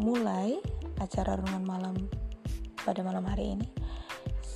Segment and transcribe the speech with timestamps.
[0.00, 0.56] memulai
[0.96, 1.96] acara renungan malam
[2.88, 3.68] pada malam hari ini,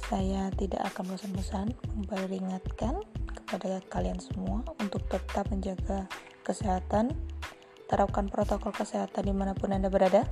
[0.08, 2.96] saya tidak akan bosan-bosan memperingatkan
[3.28, 6.08] kepada kalian semua untuk tetap menjaga
[6.48, 7.12] kesehatan,
[7.92, 10.24] terapkan protokol kesehatan di mana pun Anda berada,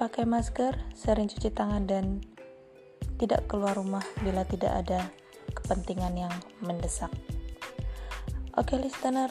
[0.00, 2.24] pakai masker, sering cuci tangan, dan
[3.20, 5.04] tidak keluar rumah bila tidak ada
[5.52, 6.34] kepentingan yang
[6.64, 7.12] mendesak.
[8.56, 9.28] Oke, listener,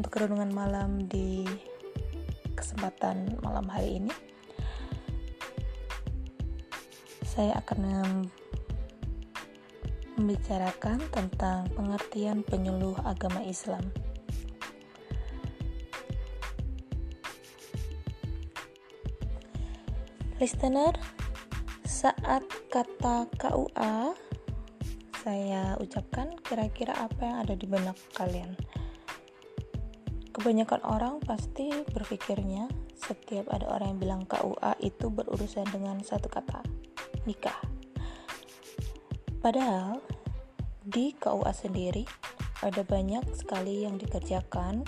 [0.00, 1.44] untuk renungan malam di
[2.60, 4.12] kesempatan malam hari ini,
[7.24, 8.20] saya akan
[10.20, 13.80] membicarakan tentang pengertian penyuluh agama Islam.
[20.36, 20.92] Listener,
[21.88, 24.12] saat kata KUA
[25.20, 28.56] saya ucapkan, kira-kira apa yang ada di benak kalian?
[30.40, 32.64] Kebanyakan orang pasti berpikirnya
[32.96, 36.64] setiap ada orang yang bilang KUA itu berurusan dengan satu kata,
[37.28, 37.60] nikah.
[39.44, 40.00] Padahal
[40.80, 42.08] di KUA sendiri
[42.64, 44.80] ada banyak sekali yang dikerjakan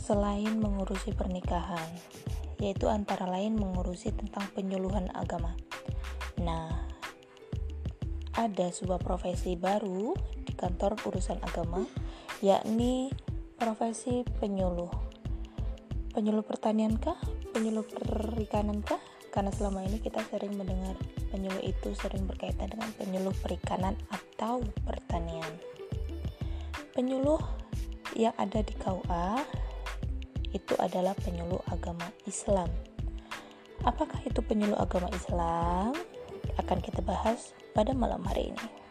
[0.00, 1.92] selain mengurusi pernikahan,
[2.56, 5.52] yaitu antara lain mengurusi tentang penyuluhan agama.
[6.40, 6.88] Nah,
[8.32, 11.84] ada sebuah profesi baru di kantor urusan agama,
[12.40, 13.12] yakni
[13.56, 14.92] profesi penyuluh.
[16.12, 17.16] Penyuluh pertanian kah?
[17.52, 19.00] Penyuluh perikanan kah?
[19.36, 20.96] karena selama ini kita sering mendengar
[21.28, 25.52] penyuluh itu sering berkaitan dengan penyuluh perikanan atau pertanian.
[26.96, 27.36] Penyuluh
[28.16, 29.44] yang ada di KUA
[30.56, 32.72] itu adalah penyuluh agama Islam.
[33.84, 35.92] Apakah itu penyuluh agama Islam?
[36.56, 38.85] Akan kita bahas pada malam hari ini.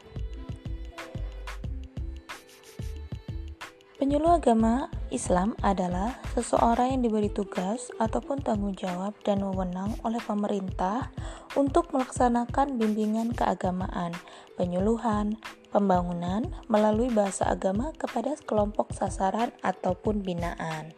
[3.96, 11.16] Penyuluh agama Islam adalah seseorang yang diberi tugas ataupun tanggung jawab dan wewenang oleh pemerintah
[11.56, 14.12] untuk melaksanakan bimbingan keagamaan,
[14.60, 15.40] penyuluhan,
[15.72, 20.92] pembangunan melalui bahasa agama kepada kelompok sasaran ataupun binaan.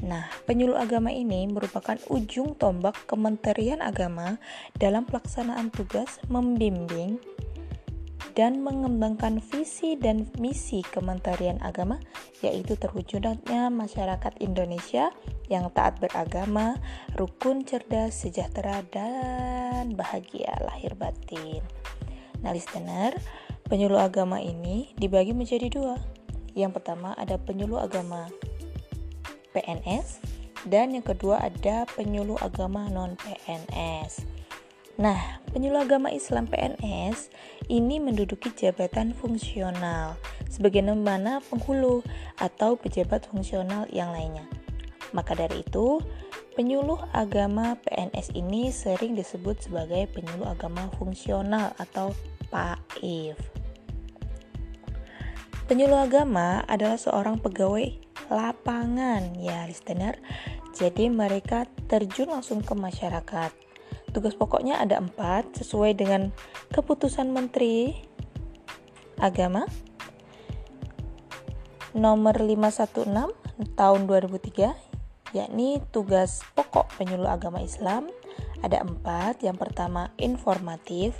[0.00, 4.40] Nah, penyuluh agama ini merupakan ujung tombak Kementerian Agama
[4.80, 7.20] dalam pelaksanaan tugas membimbing
[8.34, 12.02] dan mengembangkan visi dan misi Kementerian Agama
[12.42, 15.14] yaitu terwujudnya masyarakat Indonesia
[15.46, 16.76] yang taat beragama,
[17.14, 21.62] rukun, cerdas, sejahtera dan bahagia lahir batin.
[22.42, 23.16] Nah, listener,
[23.70, 25.96] penyuluh agama ini dibagi menjadi dua.
[26.52, 28.28] Yang pertama ada penyuluh agama
[29.54, 30.20] PNS
[30.66, 34.33] dan yang kedua ada penyuluh agama non PNS.
[34.94, 37.26] Nah, penyuluh agama Islam PNS
[37.66, 40.14] ini menduduki jabatan fungsional
[40.46, 42.06] sebagaimana penghulu
[42.38, 44.46] atau pejabat fungsional yang lainnya.
[45.10, 45.98] Maka dari itu,
[46.54, 52.14] penyuluh agama PNS ini sering disebut sebagai penyuluh agama fungsional atau
[52.54, 53.38] PAIF.
[55.66, 57.98] Penyuluh agama adalah seorang pegawai
[58.30, 60.22] lapangan ya listener.
[60.70, 63.73] Jadi mereka terjun langsung ke masyarakat
[64.14, 66.30] Tugas pokoknya ada empat sesuai dengan
[66.70, 67.98] keputusan Menteri
[69.18, 69.66] Agama
[71.94, 78.10] nomor 516 tahun 2003 yakni tugas pokok penyuluh agama Islam
[78.62, 81.14] ada empat yang pertama informatif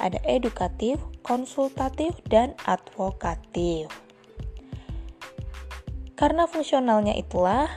[0.00, 3.88] ada edukatif, konsultatif, dan advokatif.
[6.16, 7.68] Karena fungsionalnya itulah,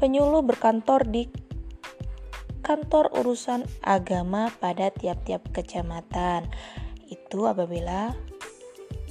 [0.00, 1.28] penyuluh berkantor di
[2.62, 6.46] kantor urusan agama pada tiap-tiap kecamatan.
[7.10, 8.14] Itu apabila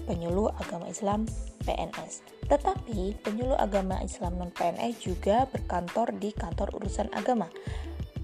[0.08, 1.28] penyuluh agama Islam
[1.68, 2.24] PNS.
[2.48, 7.52] Tetapi penyuluh agama Islam non PNS juga berkantor di kantor urusan agama.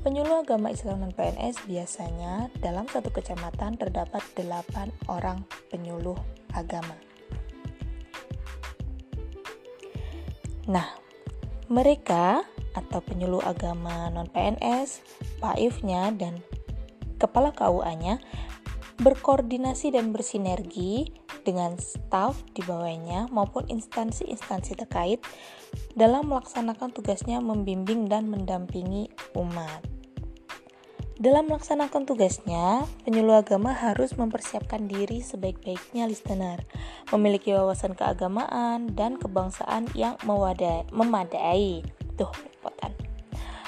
[0.01, 6.17] Penyuluh agama Islam non PNS biasanya dalam satu kecamatan terdapat 8 orang penyuluh
[6.55, 6.95] agama.
[10.67, 10.99] Nah,
[11.71, 12.43] mereka
[12.77, 15.01] atau penyuluh agama non-PNS,
[15.41, 16.45] PAIF-nya, dan
[17.17, 18.21] kepala KUA-nya
[18.97, 21.13] berkoordinasi dan bersinergi
[21.45, 25.21] dengan staf di bawahnya maupun instansi-instansi terkait
[25.93, 29.85] dalam melaksanakan tugasnya membimbing dan mendampingi umat.
[31.17, 36.61] Dalam melaksanakan tugasnya, penyuluh agama harus mempersiapkan diri sebaik-baiknya listener,
[37.09, 40.13] memiliki wawasan keagamaan dan kebangsaan yang
[40.93, 41.81] memadai.
[42.21, 42.29] Tuh,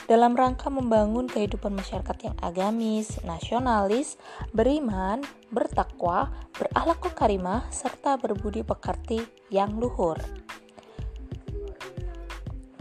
[0.10, 4.18] dalam rangka membangun kehidupan masyarakat yang agamis, nasionalis,
[4.58, 5.22] beriman,
[5.54, 9.22] bertakwa, berakhlak karimah, serta berbudi pekerti
[9.54, 10.18] yang luhur.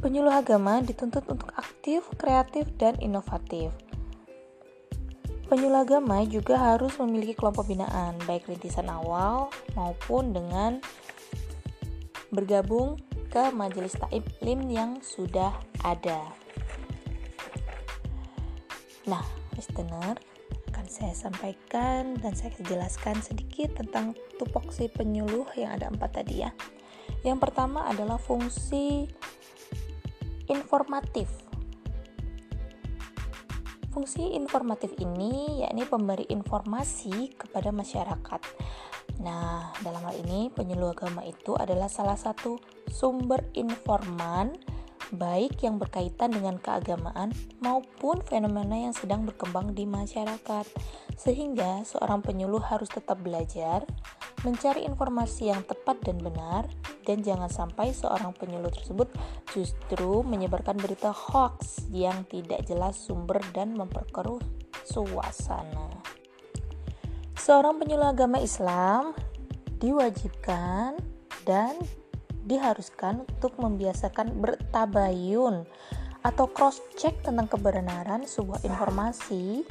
[0.00, 3.76] Penyuluh agama dituntut untuk aktif, kreatif, dan inovatif.
[5.52, 10.80] Penyuluh agama juga harus memiliki kelompok binaan, baik rintisan awal maupun dengan
[12.32, 15.52] bergabung ke majelis taklim yang sudah
[15.84, 16.32] ada.
[19.08, 19.24] Nah,
[19.56, 20.16] listener,
[20.68, 26.52] akan saya sampaikan dan saya jelaskan sedikit tentang tupoksi penyuluh yang ada empat tadi ya.
[27.24, 29.08] Yang pertama adalah fungsi
[30.46, 31.28] informatif.
[33.90, 38.40] Fungsi informatif ini yakni pemberi informasi kepada masyarakat.
[39.18, 44.54] Nah, dalam hal ini penyuluh agama itu adalah salah satu sumber informan
[45.12, 47.32] baik yang berkaitan dengan keagamaan
[47.64, 50.68] maupun fenomena yang sedang berkembang di masyarakat.
[51.16, 53.88] Sehingga seorang penyuluh harus tetap belajar,
[54.46, 56.68] mencari informasi yang tepat dan benar,
[57.02, 59.08] dan jangan sampai seorang penyuluh tersebut
[59.56, 64.38] justru menyebarkan berita hoax yang tidak jelas sumber dan memperkeruh
[64.84, 65.97] suasana.
[67.48, 69.16] Seorang penyuluh agama Islam
[69.80, 71.00] diwajibkan
[71.48, 71.80] dan
[72.44, 75.64] diharuskan untuk membiasakan bertabayun
[76.20, 79.64] atau cross check tentang kebenaran sebuah informasi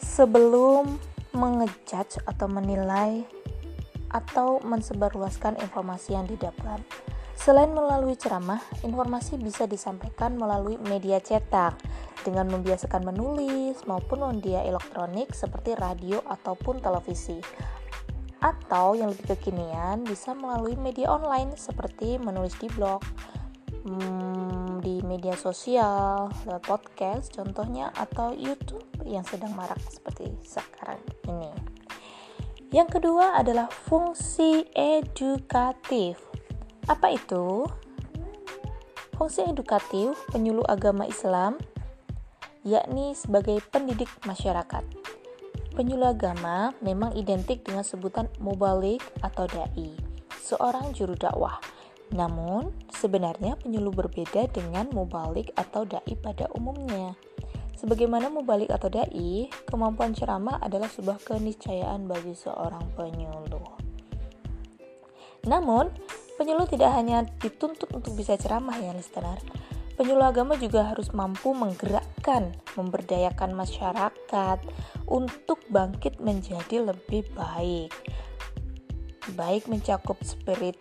[0.00, 0.96] sebelum
[1.36, 3.20] mengejudge atau menilai
[4.08, 6.80] atau mensebarluaskan informasi yang didapat.
[7.36, 11.76] Selain melalui ceramah, informasi bisa disampaikan melalui media cetak
[12.22, 17.40] dengan membiasakan menulis maupun media elektronik seperti radio ataupun televisi.
[18.40, 23.04] Atau yang lebih kekinian bisa melalui media online seperti menulis di blog,
[23.84, 31.52] hmm, di media sosial, lewat podcast contohnya atau YouTube yang sedang marak seperti sekarang ini.
[32.70, 36.22] Yang kedua adalah fungsi edukatif.
[36.86, 37.66] Apa itu?
[39.18, 41.60] Fungsi edukatif penyuluh agama Islam
[42.66, 44.84] yakni sebagai pendidik masyarakat.
[45.76, 49.94] Penyuluh agama memang identik dengan sebutan mubalik atau dai,
[50.42, 51.56] seorang juru dakwah
[52.10, 57.14] namun, sebenarnya penyuluh berbeda dengan mubalik atau dai pada umumnya.
[57.78, 63.78] Sebagaimana mubalik atau dai, kemampuan ceramah adalah sebuah keniscayaan bagi seorang penyuluh.
[65.46, 65.88] Namun,
[66.34, 69.38] penyuluh tidak hanya dituntut untuk bisa ceramah ya listener.
[70.00, 74.56] Penyuluh agama juga harus mampu menggerakkan, memberdayakan masyarakat
[75.04, 77.92] untuk bangkit menjadi lebih baik.
[79.36, 80.80] Baik mencakup spirit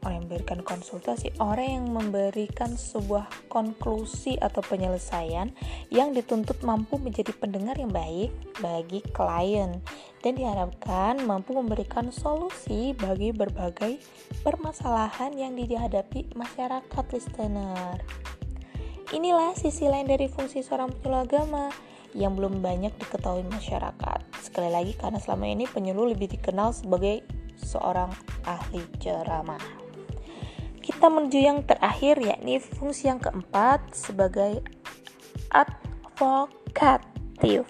[0.03, 5.51] orang yang memberikan konsultasi, orang yang memberikan sebuah konklusi atau penyelesaian
[5.91, 8.31] yang dituntut mampu menjadi pendengar yang baik
[8.63, 9.83] bagi klien
[10.23, 13.99] dan diharapkan mampu memberikan solusi bagi berbagai
[14.43, 17.99] permasalahan yang dihadapi masyarakat listener.
[19.09, 21.65] Inilah sisi lain dari fungsi seorang penyuluh agama
[22.13, 24.19] yang belum banyak diketahui masyarakat.
[24.41, 27.25] Sekali lagi karena selama ini penyuluh lebih dikenal sebagai
[27.59, 28.09] seorang
[28.45, 29.78] ahli ceramah.
[30.99, 34.59] Kita menuju yang terakhir yakni fungsi yang keempat sebagai
[35.47, 37.63] advokatif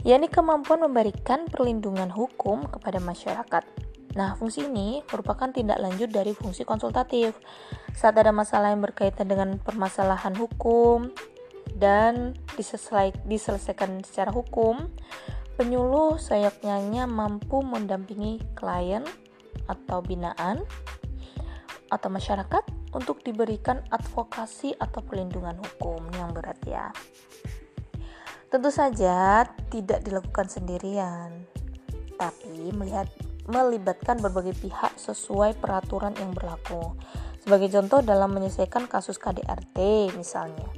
[0.00, 3.68] yakni kemampuan memberikan perlindungan hukum kepada masyarakat.
[4.16, 7.36] Nah, fungsi ini merupakan tindak lanjut dari fungsi konsultatif.
[7.92, 11.12] Saat ada masalah yang berkaitan dengan permasalahan hukum
[11.76, 12.32] dan
[13.28, 14.88] diselesaikan secara hukum,
[15.60, 19.04] penyuluh sayapnya mampu mendampingi klien
[19.68, 20.64] atau binaan
[21.92, 22.64] atau masyarakat
[22.96, 26.88] untuk diberikan advokasi atau perlindungan hukum yang berat ya.
[28.48, 31.44] Tentu saja tidak dilakukan sendirian,
[32.16, 33.08] tapi melihat
[33.48, 36.96] melibatkan berbagai pihak sesuai peraturan yang berlaku.
[37.42, 40.68] Sebagai contoh dalam menyelesaikan kasus KDRT misalnya.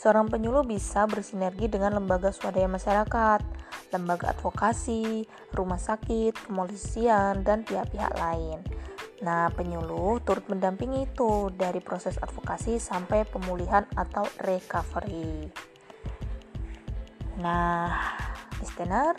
[0.00, 3.40] Seorang penyuluh bisa bersinergi dengan lembaga swadaya masyarakat,
[3.92, 8.64] lembaga advokasi, rumah sakit, kepolisian, dan pihak-pihak lain.
[9.20, 15.52] Nah, penyuluh turut mendampingi itu dari proses advokasi sampai pemulihan atau recovery.
[17.36, 18.16] Nah,
[18.60, 19.12] listener,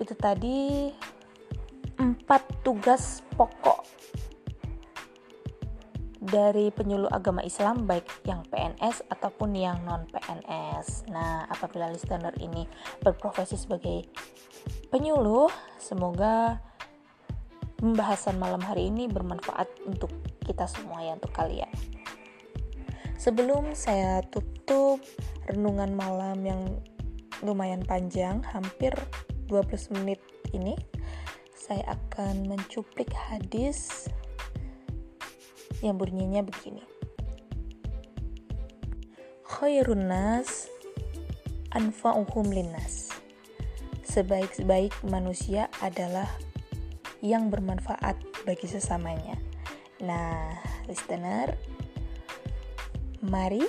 [0.00, 0.88] itu tadi
[2.00, 3.84] empat tugas pokok
[6.28, 11.08] dari penyuluh agama Islam baik yang PNS ataupun yang non PNS.
[11.12, 12.68] Nah, apabila listener ini
[13.00, 14.04] berprofesi sebagai
[14.92, 15.48] penyuluh,
[15.80, 16.60] semoga
[17.78, 20.10] pembahasan malam hari ini bermanfaat untuk
[20.42, 21.70] kita semua ya untuk kalian.
[23.18, 25.02] Sebelum saya tutup
[25.46, 26.62] renungan malam yang
[27.42, 28.94] lumayan panjang, hampir
[29.46, 30.18] 12 menit
[30.50, 30.74] ini,
[31.54, 34.10] saya akan mencuplik hadis
[35.82, 36.82] yang bunyinya begini.
[39.46, 40.66] Khairun nas
[41.74, 43.10] anfa'uhum linnas.
[44.08, 46.26] Sebaik-baik manusia adalah
[47.24, 49.34] yang bermanfaat bagi sesamanya.
[50.04, 50.54] Nah,
[50.86, 51.58] listener,
[53.24, 53.62] mari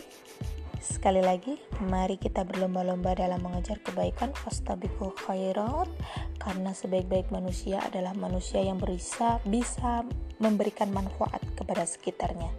[0.80, 5.92] sekali lagi mari kita berlomba-lomba dalam mengejar kebaikan fastabiqul khairat
[6.40, 10.08] karena sebaik-baik manusia adalah manusia yang bisa bisa
[10.40, 12.50] memberikan manfaat kepada sekitarnya.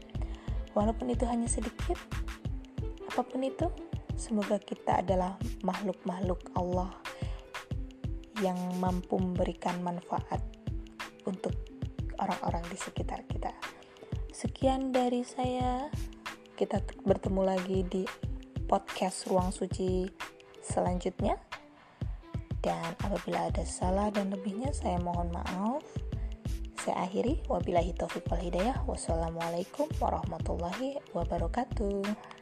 [0.77, 1.99] Walaupun itu hanya sedikit,
[3.11, 3.67] apa pun itu,
[4.15, 5.35] semoga kita adalah
[5.67, 6.93] makhluk-makhluk Allah
[8.39, 10.41] yang mampu memberikan manfaat
[11.25, 11.53] untuk
[12.21, 13.53] orang-orang di sekitar kita.
[14.31, 15.89] Sekian dari saya.
[16.55, 18.05] Kita bertemu lagi di
[18.69, 20.05] podcast Ruang Suci
[20.61, 21.41] selanjutnya.
[22.61, 25.81] Dan apabila ada salah dan lebihnya, saya mohon maaf.
[26.81, 27.41] Saya akhiri.
[27.49, 28.77] Wabillahi taufiq wal hidayah.
[28.85, 32.40] Wassalamualaikum warahmatullahi wabarakatuh.